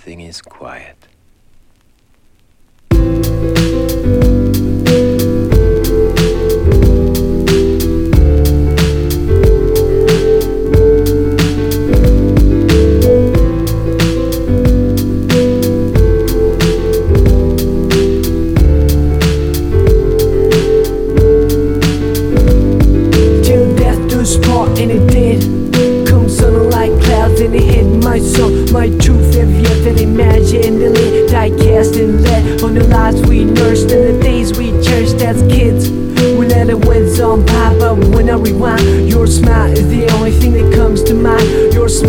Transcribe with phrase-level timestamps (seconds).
[0.00, 1.19] everything is quiet.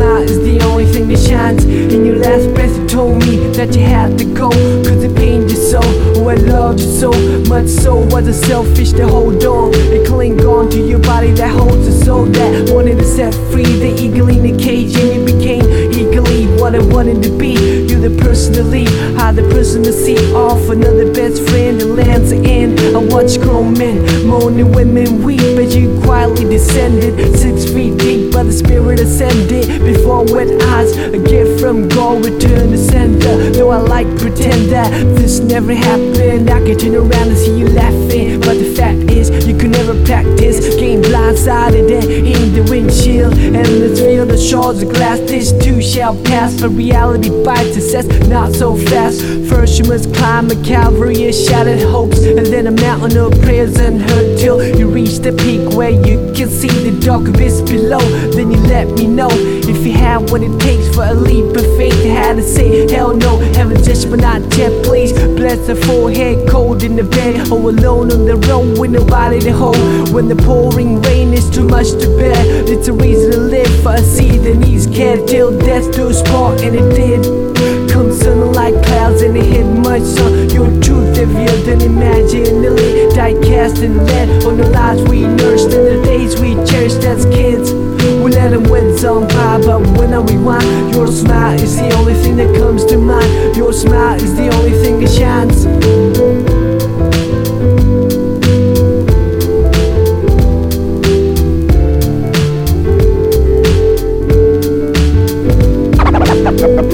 [0.02, 1.64] Smile is the only thing that shines.
[1.64, 5.52] In your last breath, you told me that you had to go, cause it pained
[5.52, 5.80] you so.
[6.16, 7.12] Oh, I loved you so
[7.48, 11.52] much, so was it selfish to hold on and cling on to your body that
[11.52, 15.24] holds a soul that wanted to set free the eagle in the cage, and you
[15.24, 17.54] became eagerly what I wanted to be.
[17.86, 21.86] You're the person to leave, I the person to see off another best friend that
[21.86, 22.74] lands in.
[22.96, 28.54] I watch grown men moaning, women weep as you quietly descended six feet deep, the
[28.54, 30.96] spirit ascended before wet eyes.
[30.98, 33.52] A gift from God, return to sender.
[33.52, 37.68] Though I like pretend that this never happened, I can turn around and see you
[37.68, 40.60] laughing, but the fact is you could never practice.
[40.76, 45.20] Game blindsided and in the windshield, and let's feel the shards of glass.
[45.20, 49.22] This too shall pass, but reality bites says not so fast.
[49.50, 53.78] First you must climb a Calvary of shattered hopes, and then a mountain of prayers
[53.78, 58.00] hurt till you reach the peak where you can see the dark abyss below.
[58.36, 61.66] Then you let me know if you have what it takes for a leap of
[61.78, 61.94] faith.
[61.94, 64.86] I had to say hell no, heaven just but not yet.
[64.86, 69.40] Please bless the forehead, cold in the bed, or alone on the road with nobody
[69.42, 70.12] to hold.
[70.14, 72.36] When the pouring rain is too much to bear,
[72.72, 76.22] it's a reason to live for a seed that needs care till death do us
[76.24, 77.52] part, and it did.
[77.92, 80.50] Come sun like clouds and it hit much son.
[80.50, 83.10] Your truth heavier than imaginally.
[83.14, 87.26] Die cast and lead on the lives we nursed and the days we cherished as
[87.26, 87.91] kids.
[88.20, 92.14] We let them winds on by, but when I rewind, your smile is the only
[92.14, 93.56] thing that comes to mind.
[93.56, 95.66] Your smile is the only thing that shines.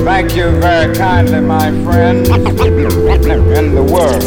[0.06, 2.28] Thank you very kindly, my friend.
[3.58, 4.22] In the world.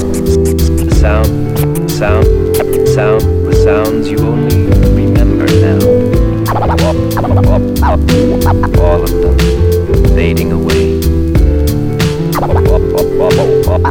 [0.95, 2.27] Sound, sound,
[2.89, 6.00] sound, the sounds you only remember now.
[7.21, 7.27] All
[9.03, 9.37] of them
[10.15, 11.01] fading away.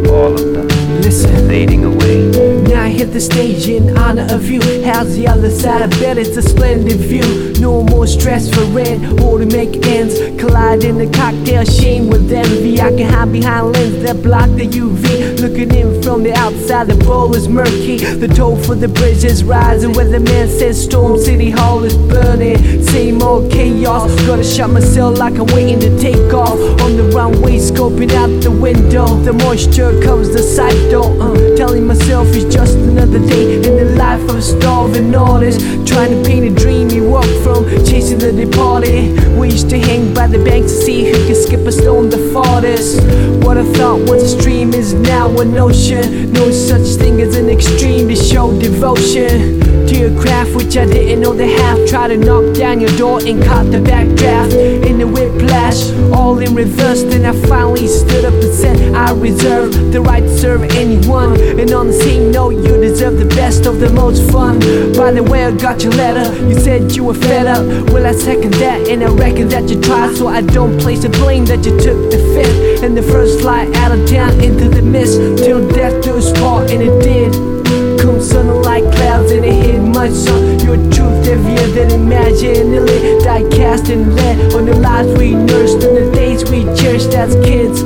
[0.10, 0.68] All of them
[1.02, 1.48] Listen.
[1.48, 2.29] fading away.
[3.00, 4.60] Hit the stage in honor of you.
[4.84, 5.84] How's the other side?
[5.84, 7.54] I bet it's a splendid view.
[7.62, 10.20] No more stress for rent or to make ends.
[10.38, 12.82] Collide in the cocktail shame with envy.
[12.82, 15.40] I can hide behind lenses that block the UV.
[15.40, 18.00] Looking in from the outside, the bowl is murky.
[18.00, 19.94] The toll for the bridge is rising.
[19.94, 22.84] Where the man says Storm City Hall is burning.
[22.84, 24.14] Same old chaos.
[24.28, 26.60] Gotta shut myself like I'm waiting to take off.
[26.82, 29.08] On the runway, scoping out the window.
[29.24, 31.16] The moisture covers the sight door.
[31.22, 35.60] Uh, telling myself it's just another day in the life of a starving artist.
[35.88, 39.38] Trying to paint a dream you walk from, chasing the departed.
[39.38, 42.18] We used to hang by the banks to see who can skip a stone the
[42.34, 43.02] farthest.
[43.46, 46.34] What I thought was a stream is now an ocean.
[46.34, 51.22] No such thing as an extreme to show devotion to your craft, which I didn't
[51.22, 51.78] know the half.
[51.90, 54.54] Try to knock down your door and caught the backdraft
[54.86, 57.04] in the whiplash, all in reverse.
[57.04, 61.40] Then I finally stood up and said, I reserve the right to serve anyone.
[61.60, 64.60] And on the same note, you deserve the best of the most fun.
[64.94, 66.28] By the way, I got your letter.
[66.48, 67.66] You said you were fed up.
[67.92, 71.10] Well, I second that, and I reckon that you tried, so I don't place the
[71.10, 74.82] blame that you took the fifth and the first flight out of town into the
[74.82, 77.59] mist till death do us part, and it did.
[78.22, 80.60] Sun like clouds and it hit much son.
[80.60, 83.20] Your truth heavier than imaginally.
[83.24, 83.50] Die
[83.92, 87.84] and lead on the lives we nursed and the days we cherished as kids.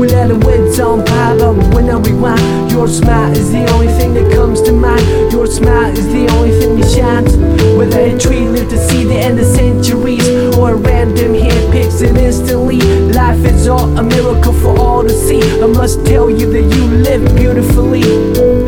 [0.00, 3.86] We let the winds on by, but when I rewind, your smile is the only
[3.86, 5.32] thing that comes to mind.
[5.32, 7.36] Your smile is the only thing that shines.
[7.76, 12.00] Whether a tree lived to see the end of centuries or a random hand picks
[12.00, 12.80] it instantly.
[13.12, 15.42] Life is all a miracle for all to see.
[15.62, 18.65] I must tell you that you live beautifully.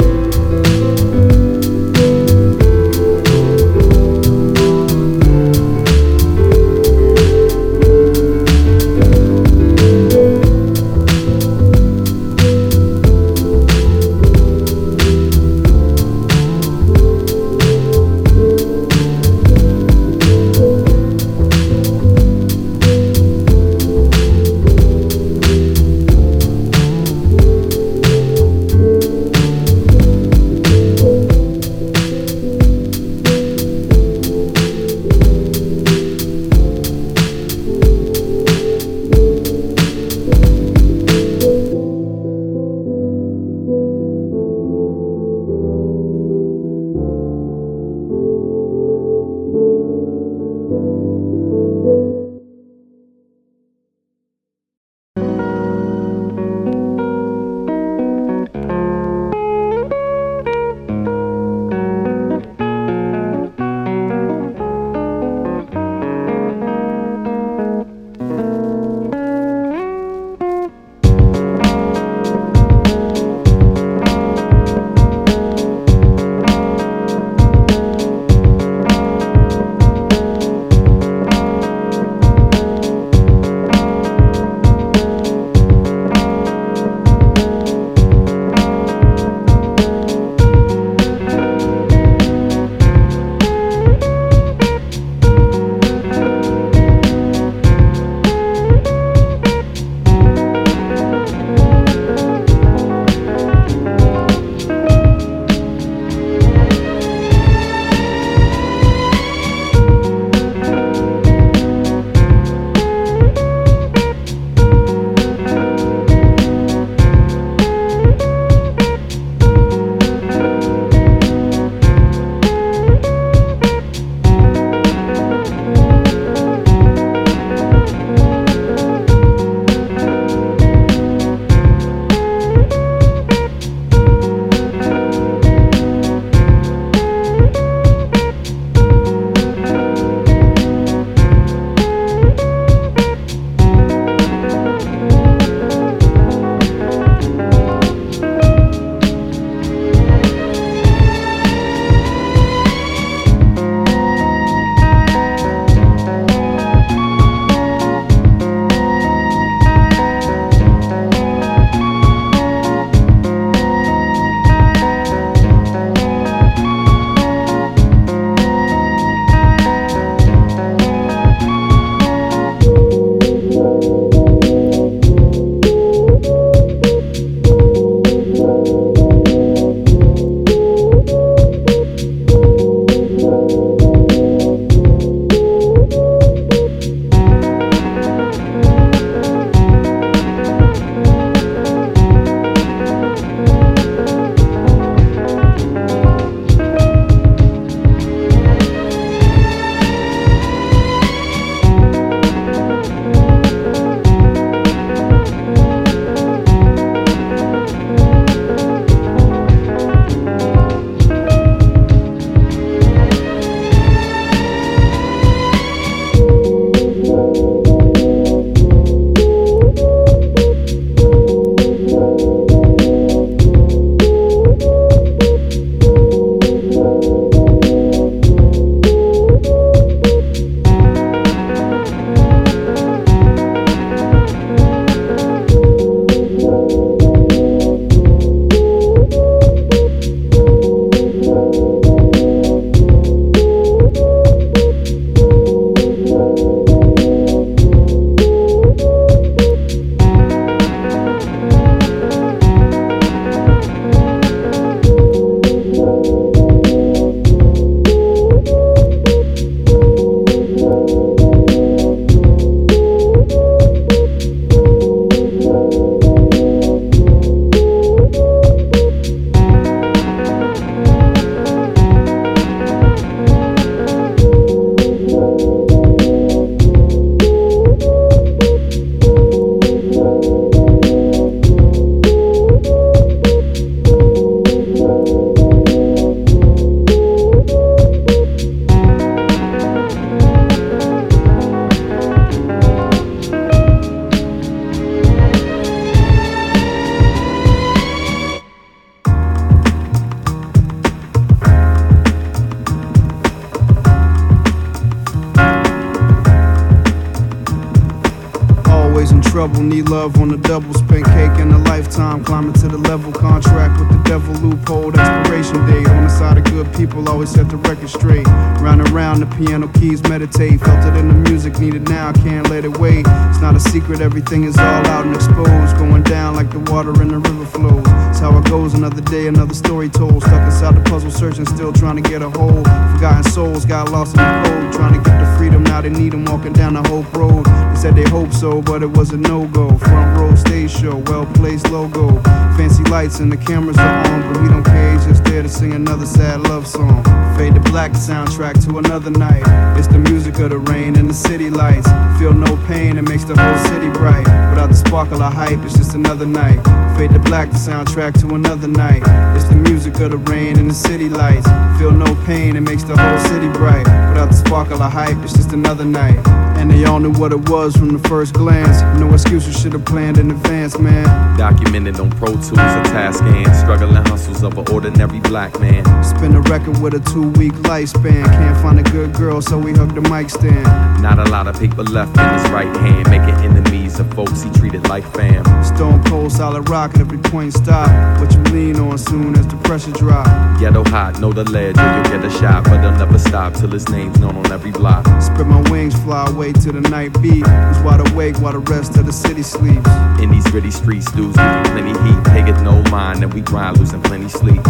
[309.69, 310.73] Need love on the double.
[310.75, 313.13] Spent cake in a lifetime, climbing to the level.
[313.13, 315.89] Contract with the devil, loophole, expiration date.
[315.89, 318.27] On the side of good people, always set the record straight.
[318.61, 320.61] Round and round, the piano keys meditate.
[320.61, 323.05] Felt it in the music, need it now, can't let it wait.
[323.31, 325.77] It's not a secret, everything is all out and exposed.
[325.77, 327.85] Going down like the water in the river flows.
[328.11, 330.23] It's how it goes, another day, another story told.
[330.23, 332.65] Stuck inside the puzzle, searching, still trying to get a hold.
[332.95, 335.63] Forgotten souls got lost in the cold, trying to get the freedom.
[335.63, 337.47] Now they need them walking down the Hope Road.
[337.47, 339.79] They said they hope so, but it was a no go.
[339.79, 342.21] Front row stage show, well placed logo.
[342.59, 345.73] Fancy lights and the cameras are on, but we don't care, just there to sing
[345.73, 347.05] another sad love song.
[347.37, 349.45] Fade to black soundtrack to another night.
[349.79, 351.89] It's the music of the rain and the city lights.
[352.19, 354.27] Feel no pain, it makes the whole city bright.
[354.51, 356.59] Without the sparkle of hype, it's just another night.
[356.99, 359.03] Fade to black, the soundtrack to another night.
[359.37, 361.47] It's the music of the rain and the city lights.
[361.79, 363.87] Feel no pain, it makes the whole city bright.
[364.11, 366.19] Without the sparkle of hype, it's just another night.
[366.59, 368.81] And they all knew what it was from the first glance.
[368.99, 371.05] No excuse excuses, should have planned in advance, man.
[371.39, 375.85] Documented on Pro Tools, a task and struggling hustles of an ordinary black man.
[376.03, 378.25] Spin a record with a two week lifespan.
[378.25, 380.65] Can't find a good girl, so we hug the mic stand.
[381.03, 384.51] Not a lot of paper left in his right hand, making enemies of folks he
[384.51, 385.45] treated like fam.
[385.63, 387.89] Stone cold, solid rock at every point stop.
[388.21, 390.27] What you lean on soon as the pressure drop.
[390.59, 393.71] Ghetto hot, know the ledge, or you'll get a shot, but they'll never stop till
[393.71, 395.07] his name's known on every block.
[395.21, 397.47] Spread my wings, fly away to the night beat.
[397.47, 399.91] Was wide awake while the rest of the city sleeps.
[400.21, 402.25] In these gritty streets, dudes plenty heat.
[402.25, 404.63] Pay it no mind, and we grind, losing plenty sleep.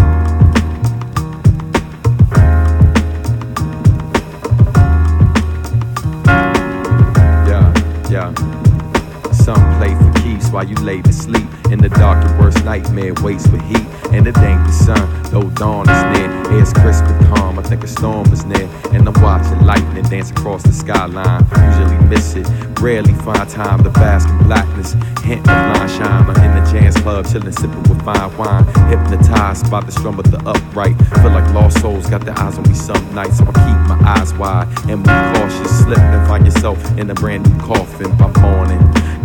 [10.48, 11.46] For while you lay to sleep.
[11.70, 13.86] In the dark, your worst nightmare waits for heat.
[14.12, 16.28] And it ain't the sun, though dawn is near.
[16.58, 18.68] Air's crisp and calm, I think a storm is near.
[18.92, 21.44] And I'm watching lightning dance across the skyline.
[21.68, 22.46] Usually miss it,
[22.80, 24.92] rarely find time to bask in blackness.
[25.22, 28.64] Hint of line shine, I'm in the jazz club, chilling, sipping with fine wine.
[28.88, 30.96] Hypnotized by the strum of the upright.
[31.20, 33.38] Feel like lost souls got their eyes on me some nights.
[33.38, 35.84] So I keep my eyes wide and move cautious.
[35.84, 38.78] Slip and find yourself in a brand new coffin by morning.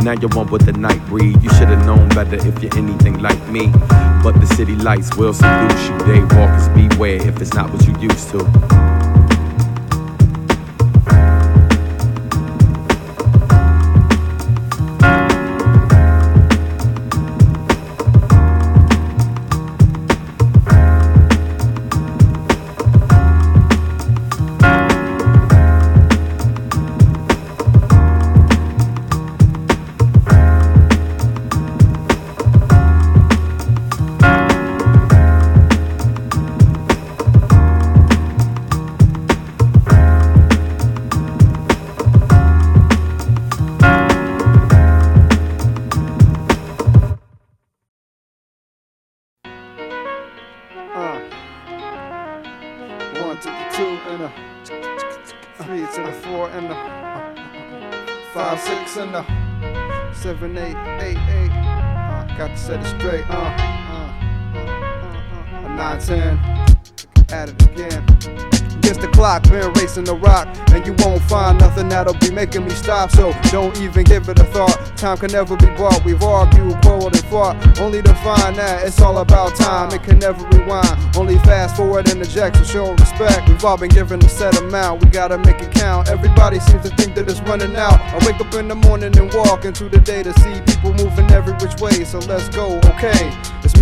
[0.04, 3.48] Now you're one with the night You should have known better if you're anything like
[3.50, 3.68] me.
[4.24, 5.98] But the city lights will seduce you.
[6.00, 8.93] Day walkers beware if it's not what you used to.
[69.94, 73.12] Racing the rock, and you won't find nothing that'll be making me stop.
[73.12, 74.98] So don't even give it a thought.
[74.98, 76.04] Time can never be bought.
[76.04, 79.92] We've argued, quarreled, and fought, only to find that it's all about time.
[79.92, 81.16] It can never rewind.
[81.16, 83.48] Only fast forward and eject to show respect.
[83.48, 85.04] We've all been given a set amount.
[85.04, 86.10] We gotta make it count.
[86.10, 88.00] Everybody seems to think that it's running out.
[88.00, 91.30] I wake up in the morning and walk into the day to see people moving
[91.32, 92.04] every which way.
[92.04, 93.32] So let's go, okay?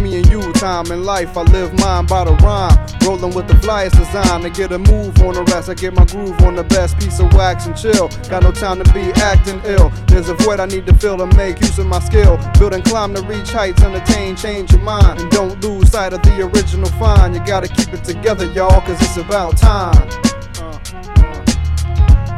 [0.01, 1.37] Me and you, time in life.
[1.37, 2.75] I live mine by the rhyme.
[3.05, 5.69] Rolling with the flyest design to get a move on the rest.
[5.69, 8.07] I get my groove on the best piece of wax and chill.
[8.27, 9.89] Got no time to be acting ill.
[10.07, 12.39] There's a void I need to fill to make use of my skill.
[12.57, 15.19] Build and climb to reach heights, entertain, change your mind.
[15.21, 17.35] And don't lose sight of the original find.
[17.35, 20.09] You gotta keep it together, y'all, cause it's about time.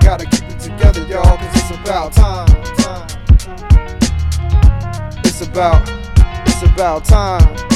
[0.02, 2.48] Gotta keep it together, y'all, cause it's about time.
[2.76, 3.08] time.
[5.24, 6.03] It's about,
[6.74, 7.73] about time.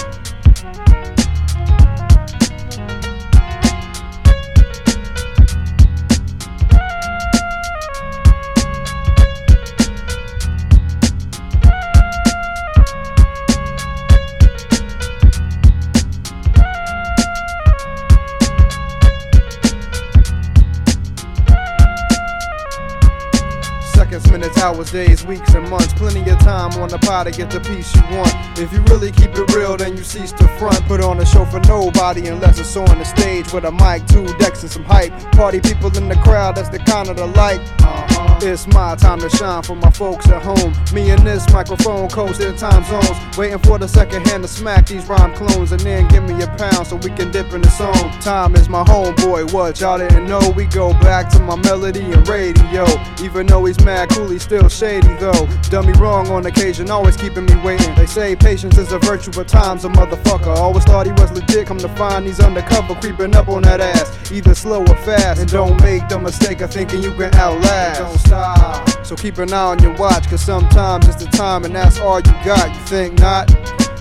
[24.67, 25.93] Hours, days, weeks, and months.
[25.93, 28.33] Plenty of time on the pie to get the piece you want.
[28.59, 30.79] If you really keep it real, then you cease to front.
[30.87, 34.25] Put on a show for nobody unless it's on the stage with a mic, two
[34.37, 35.13] decks, and some hype.
[35.31, 37.61] Party people in the crowd, that's the kind of the like.
[37.81, 38.39] Uh-huh.
[38.41, 40.73] It's my time to shine for my folks at home.
[40.93, 43.37] Me and this microphone coast in time zones.
[43.37, 46.47] Waiting for the second hand to smack these rhyme clones and then give me a
[46.47, 48.11] pound so we can dip in the song.
[48.21, 50.53] Time is my homeboy, what y'all didn't know?
[50.55, 52.85] We go back to my melody and radio.
[53.23, 55.47] Even though he's mad cool, he's still shady though.
[55.69, 57.93] Done me wrong on occasion, always keeping me waiting.
[57.95, 60.55] They say patience is a virtue, but time's a motherfucker.
[60.57, 64.31] Always thought he was legit, come to find he's undercover, creeping up on that ass.
[64.31, 67.99] Either slow or fast, and don't make the mistake of thinking you can outlast.
[67.99, 69.05] Don't stop.
[69.05, 72.19] So keep an eye on your watch, cause sometimes it's the time and that's all
[72.19, 72.73] you got.
[72.73, 73.47] You think not?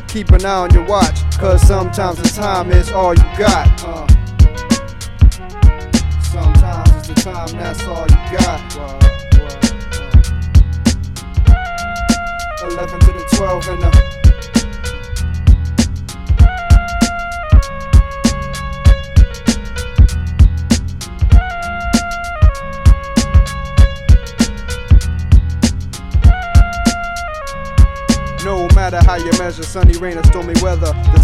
[0.08, 3.84] Keep an eye on your watch, cause sometimes the time is all you got.
[3.84, 4.15] Uh.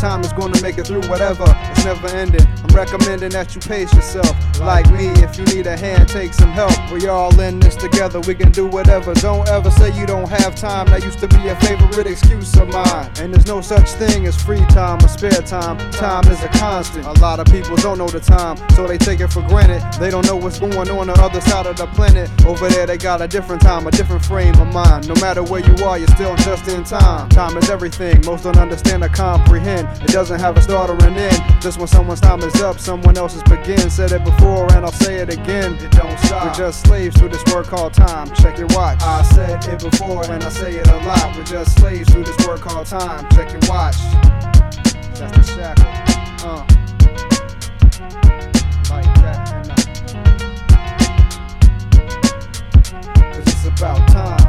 [0.03, 1.45] Time is gonna make it through whatever.
[1.85, 2.47] Never ending.
[2.63, 4.35] I'm recommending that you pace yourself.
[4.61, 6.73] Like me, if you need a hand, take some help.
[6.91, 9.15] We're all in this together, we can do whatever.
[9.15, 10.87] Don't ever say you don't have time.
[10.87, 13.11] That used to be a favorite excuse of mine.
[13.21, 15.79] And there's no such thing as free time or spare time.
[15.93, 17.05] Time is a constant.
[17.07, 19.83] A lot of people don't know the time, so they take it for granted.
[19.99, 22.31] They don't know what's going on the other side of the planet.
[22.47, 25.09] Over there, they got a different time, a different frame of mind.
[25.09, 27.29] No matter where you are, you're still just in time time.
[27.31, 29.89] Time is everything, most don't understand or comprehend.
[30.03, 31.41] It doesn't have a start or an end.
[31.61, 33.95] Just when someone's time is up, someone else's begins.
[33.95, 35.75] Said it before and I'll say it again.
[35.75, 36.45] It don't stop.
[36.47, 38.33] We're just slaves to this word called time.
[38.35, 39.01] Check your watch.
[39.03, 41.37] I said it before and I say it a lot.
[41.37, 43.29] We're just slaves to this word called time.
[43.31, 43.97] Check your watch.
[45.15, 45.87] That's the shackle.
[46.49, 46.67] Uh.
[48.91, 49.75] Like that and uh.
[53.33, 54.42] Cause it's about time.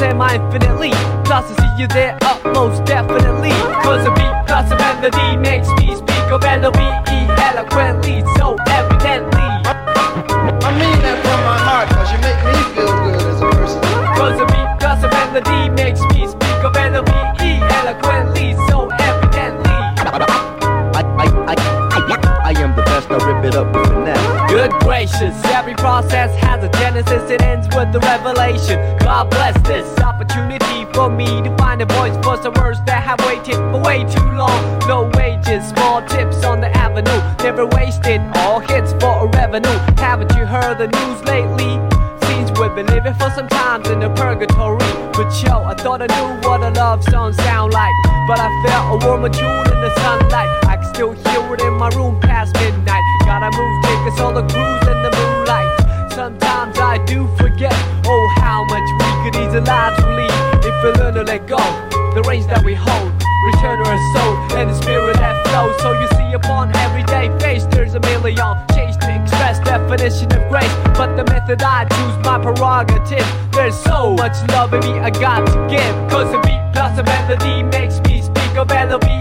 [0.00, 0.92] Semi-infinitely.
[1.28, 3.52] Plus I see you there up most definitely.
[3.84, 9.48] Cause a beat plus a melody makes me speak of L-O-V-E eloquently, so evidently.
[10.64, 13.80] I mean that from my heart, cause you make me feel good as a person.
[14.16, 17.29] Cause a beat plus a melody makes me speak of L-O-V-E
[24.60, 28.76] Good gracious, every process has a genesis, it ends with a revelation.
[28.98, 33.18] God bless this opportunity for me to find a voice for some words that have
[33.24, 34.60] waited for way too long.
[34.80, 39.78] No wages, small tips on the avenue, never wasted, all hits for a revenue.
[39.96, 41.80] Haven't you heard the news lately?
[42.28, 44.84] Seems we've been living for some times in the purgatory.
[45.16, 47.94] But yo, I thought I knew what a love song sound like.
[48.28, 50.69] But I felt a warmer tune in the sunlight
[51.00, 53.02] still here in my room past midnight.
[53.24, 56.12] Gotta move, take us all the cruise in the moonlight.
[56.12, 57.72] Sometimes I do forget,
[58.04, 61.46] oh, how much we could ease the lives we lead if we learn to let
[61.46, 61.56] go.
[62.12, 63.12] The reins that we hold,
[63.48, 65.72] return to our soul and the spirit that flows.
[65.80, 68.36] So you see, upon everyday face, there's a million
[68.74, 70.74] change to express definition of grace.
[71.00, 73.24] But the method I choose, my prerogative.
[73.52, 75.94] There's so much love in me I got to give.
[76.12, 79.19] Cause a beat plus a melody makes me speak of melody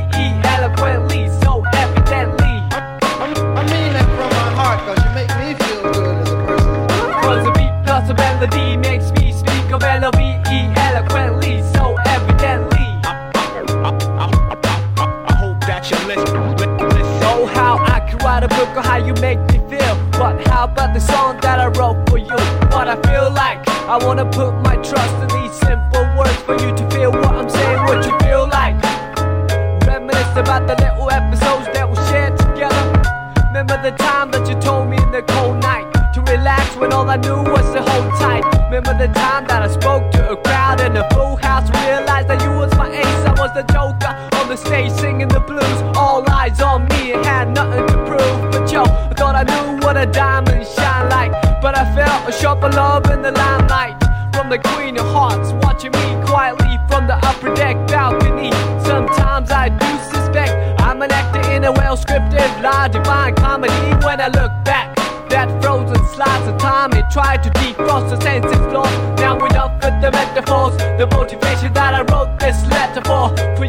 [21.00, 22.40] the song that I wrote for you?
[22.76, 23.60] What I feel like.
[23.88, 27.50] I wanna put my trust in these simple words for you to feel what I'm
[27.50, 28.76] saying, what you feel like.
[29.88, 32.84] Reminisce about the little episodes that we shared together.
[33.48, 37.10] Remember the time that you told me in the cold night to relax when all
[37.10, 38.44] I knew was to hold tight.
[38.66, 42.42] Remember the time that I spoke to a crowd in a full house, realized that
[42.44, 45.89] you was my ace, I was the joker on the stage singing the blues.
[54.50, 58.50] The Queen of Hearts, watching me quietly from the upper deck balcony.
[58.84, 63.78] Sometimes I do suspect I'm an actor in a well scripted, large divine comedy.
[64.04, 64.96] When I look back,
[65.30, 68.98] that frozen slice of time, it tried to defrost the senses lost.
[69.22, 73.30] Now enough with the metaphors, the motivation that I wrote this letter for.
[73.56, 73.69] For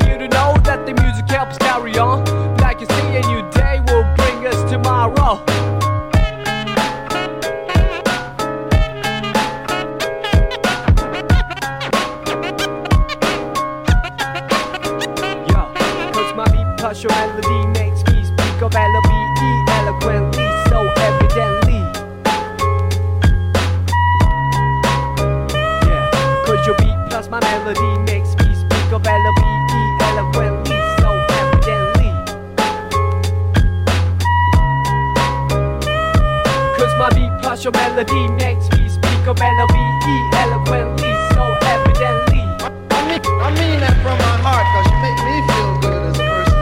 [37.60, 42.40] my your melody makes me speak of L-O-V-E eloquently, so evidently.
[42.60, 46.16] I mean, I mean that from my heart, cause you make me feel good as
[46.16, 46.56] a person.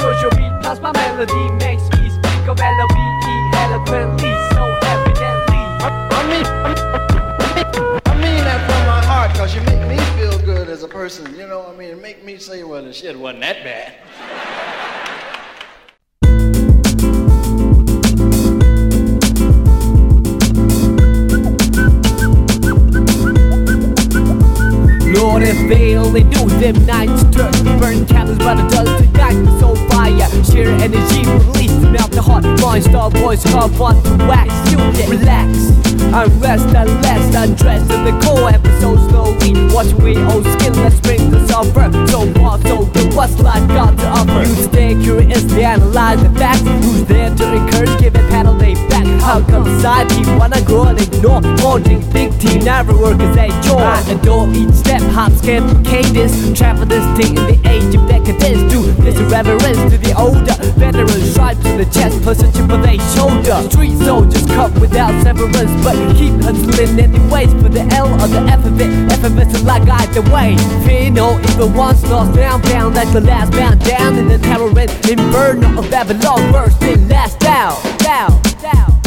[0.00, 5.62] Cause your beat plus my melody makes me speak of L-O-V-E eloquently, so evidently.
[5.84, 6.46] I mean,
[8.06, 11.34] I mean that from my heart, cause you make me feel good as a person.
[11.34, 14.57] You know, I mean, make me say, well, the shit wasn't that bad.
[25.28, 29.36] Lord, if they only knew them nights turn Burn candles by the dozen night.
[29.60, 31.76] So fire Sheer energy release.
[31.92, 34.48] Melt the heart Mind star voice carve on to wax.
[34.70, 35.52] You can relax
[36.16, 41.92] Unrest unless undressed in the core episode slowly Watching we old skinless bring the suffer
[42.08, 44.48] So far so good what's life got to offer.
[44.48, 46.62] You stay curious to analyze the facts.
[46.62, 48.97] Who's there to encourage give it paddle they back
[49.46, 53.80] come side people wanna grow and ignore Holding big team never work as a chore.
[53.80, 54.04] Ah.
[54.06, 58.72] I adore each step hop skip cadence Travel this thing in the age of decadence.
[58.72, 62.22] Do this reverence to the older Veterans stripes on the chest.
[62.22, 63.58] Plus a chip on their shoulder.
[63.70, 68.64] Street soldiers cut without severance But keep hustling anyways For the L or the F
[68.64, 68.90] of it.
[69.12, 70.56] Effervescent like either way.
[70.86, 74.70] Fear no evil once lost down Bound like the last bound down In the terror
[74.70, 77.58] inferno of Babylon First and last down
[77.98, 78.97] Down, down, down, down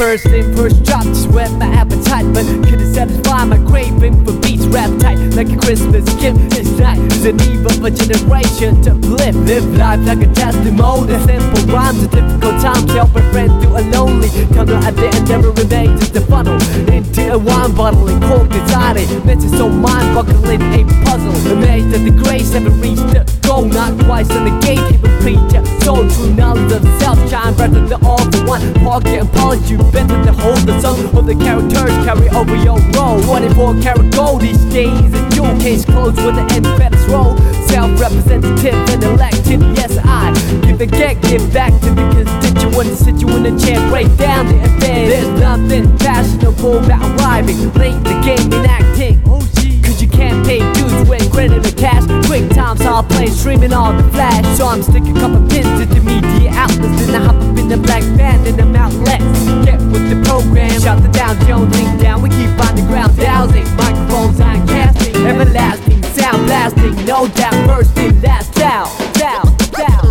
[0.00, 4.64] First in first drop, just whet my appetite But couldn't satisfy my craving for beats
[4.64, 6.38] Rap tight like a Christmas gift.
[6.48, 9.36] This night is a need of a generation to live.
[9.36, 11.12] Live life like a testimony.
[11.26, 14.28] Simple rhymes at difficult times Help a friend through a lonely.
[14.54, 16.58] Tunnel At the end never remains just a funnel
[16.90, 19.08] Into a wine bottle and cork inside it.
[19.24, 21.36] Meant to so mind-boggling a puzzle.
[21.52, 23.64] Amazed that the grace never reached the goal.
[23.66, 27.18] Not twice on the gatekeeper preacher Soul true knowledge of the self.
[27.30, 30.96] Shine brighter than all the one Pocket and you better to hold the sun.
[31.16, 33.20] Of the characters carry over your role.
[33.22, 34.42] 24 karat gold?
[34.42, 37.36] Each day is a jewel case closed with the end credits roll
[37.68, 40.32] Self-representative and elected, yes I
[40.66, 44.46] Give a get, give back to the constituents Sit you in a chair, break down
[44.46, 45.08] the affair.
[45.08, 49.22] There's nothing fashionable about rhyming Playing the game and acting.
[49.26, 52.04] Oh gee Cause you can't pay dues with credit or cash.
[52.26, 54.44] Quick times I'll play streaming all the flash.
[54.56, 57.06] So I'm sticking a couple pins to the media outlets.
[57.06, 59.24] Then I hop up in the black band and I'm outlets.
[59.64, 62.22] Get with the program, shout the Dow Jones link down.
[62.22, 65.16] We keep on the ground dowsing Microphones on casting.
[65.16, 65.89] Everlasting
[66.30, 70.10] sound blasting No doubt bursting down, down, down.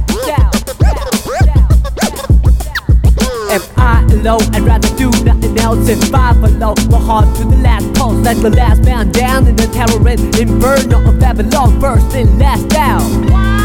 [3.52, 4.42] Am I alone?
[4.54, 6.76] I'd rather do nothing else and five below.
[6.92, 10.36] My heart to the last pulse, like the last man down in the terror and
[10.38, 13.59] inferno of Babylon, first and last down.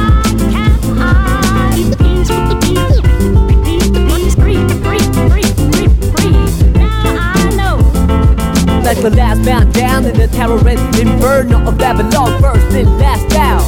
[8.95, 13.29] Like the last man down in the terror and inferno of Babylon, first and last
[13.29, 13.61] down.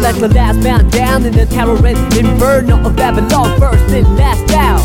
[0.00, 4.46] Like the last man down in the terror and inferno of Babylon, first and last
[4.46, 4.81] down.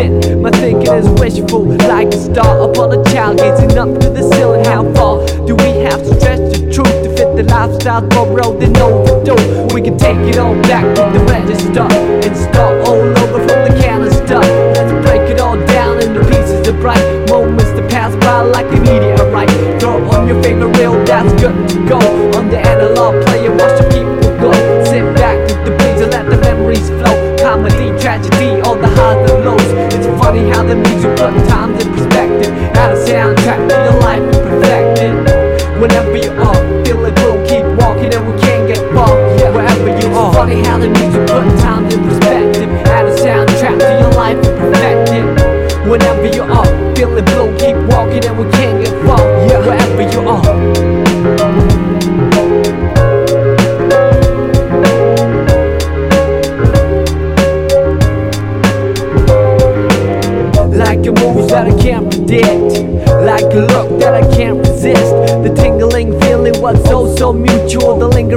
[0.00, 1.64] Admit my thinking is wishful.
[1.88, 4.64] Like a star upon a child, gazing up to the ceiling.
[4.64, 8.76] How far do we have to stretch the truth to fit the lifestyle borrowed and
[8.78, 9.74] overdue?
[9.74, 13.74] We can take it all back to the register and start all over from the
[13.80, 14.40] canister.
[14.74, 18.80] Let's break it all down into pieces of bright moments to pass by like a
[18.80, 19.80] meteorite.
[19.80, 21.98] Throw on your favorite reel, that's good to go.
[22.38, 24.52] On the analog player, watch the people go.
[24.84, 27.36] Sit back with the breeze and let the memories flow.
[27.38, 29.87] Comedy, tragedy, all the highs and lows
[30.28, 32.52] funny how the music put time in perspective.
[32.76, 35.80] Add a soundtrack to your life and perfect it.
[35.80, 39.16] Whenever you are, feel it, we'll keep walking and we can't get off.
[39.40, 40.28] Yeah, wherever you are.
[40.28, 41.27] It's funny how the music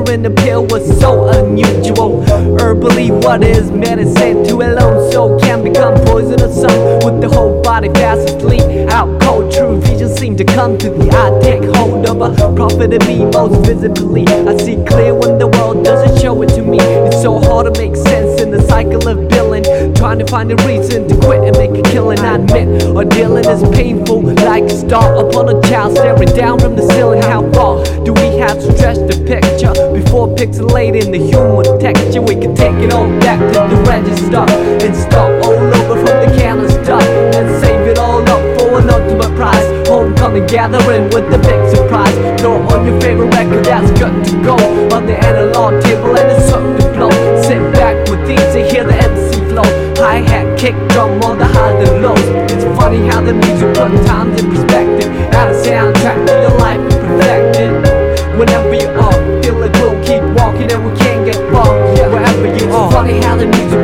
[0.01, 2.23] mutual The pill was so unusual.
[2.59, 6.61] Herbally what is medicine to a lone soul Can become poisonous.
[6.61, 9.51] Some With the whole body fast asleep Out cold.
[9.51, 11.39] True vision seem to come to the eye.
[11.41, 14.27] Take hold of a prophet me most visibly.
[14.27, 16.79] I see clear when the world doesn't show it to me.
[16.79, 18.40] It's so hard to make sense
[18.81, 19.63] cycle of billing
[19.95, 22.19] Trying to find a reason to quit and make a killing.
[22.19, 26.75] I admit our dealing is painful Like a star upon a child staring down from
[26.75, 27.21] the ceiling.
[27.21, 32.21] How far do we have to stretch the picture Before pixelating the human texture?
[32.21, 34.45] We can take it all back to the register
[34.85, 36.99] And start all over from the canister
[37.37, 39.67] And save it all up for an ultimate prize.
[39.87, 42.15] Homecoming gathering with the big surprise.
[42.41, 44.55] Throw on your favorite record that's good to go
[44.95, 46.81] On the analog table and it's up to
[47.51, 49.67] Sit back with these and hear the MC flow.
[49.99, 52.17] Hi-hat, kick drum all the highs and lows.
[52.49, 56.79] It's funny how the music put times in perspective Add a soundtrack to your life
[56.79, 61.35] and perfect it Whenever you are, feel it, we'll keep walking and we can't get
[61.51, 61.75] far.
[61.97, 62.87] Yeah, Wherever you are.
[62.87, 63.80] It's funny how the music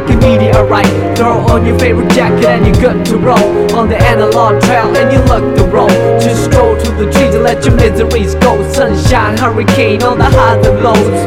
[0.00, 1.16] like a meteorite.
[1.16, 3.48] Throw on your favorite jacket and you're good to roll.
[3.74, 5.88] On the analog trail and you look the role.
[6.20, 8.52] Just stroll to the trees and let your miseries go.
[8.72, 11.18] Sunshine, hurricane on the highs and lows.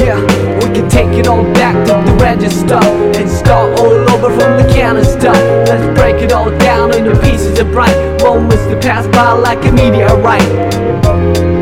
[0.00, 0.18] Yeah,
[0.60, 2.80] we can take it all back to the register
[3.18, 5.32] and start all over from the canister.
[5.66, 9.72] Let's break it all down into pieces of bright moments that pass by like a
[9.72, 11.59] meteorite.